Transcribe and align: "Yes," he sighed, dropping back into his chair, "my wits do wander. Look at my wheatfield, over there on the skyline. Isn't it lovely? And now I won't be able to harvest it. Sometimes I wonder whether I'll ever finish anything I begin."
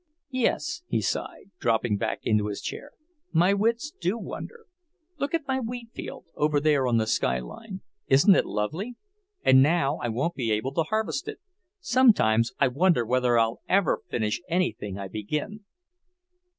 "Yes," 0.31 0.81
he 0.87 0.99
sighed, 0.99 1.51
dropping 1.59 1.97
back 1.97 2.21
into 2.23 2.47
his 2.47 2.59
chair, 2.59 2.93
"my 3.31 3.53
wits 3.53 3.91
do 3.91 4.17
wander. 4.17 4.65
Look 5.19 5.35
at 5.35 5.47
my 5.47 5.59
wheatfield, 5.59 6.25
over 6.33 6.59
there 6.59 6.87
on 6.87 6.97
the 6.97 7.05
skyline. 7.05 7.81
Isn't 8.07 8.33
it 8.33 8.47
lovely? 8.47 8.95
And 9.43 9.61
now 9.61 9.97
I 10.01 10.09
won't 10.09 10.33
be 10.33 10.49
able 10.53 10.73
to 10.73 10.83
harvest 10.85 11.27
it. 11.27 11.39
Sometimes 11.81 12.51
I 12.59 12.67
wonder 12.67 13.05
whether 13.05 13.37
I'll 13.37 13.61
ever 13.69 13.99
finish 14.09 14.41
anything 14.49 14.97
I 14.97 15.07
begin." 15.07 15.65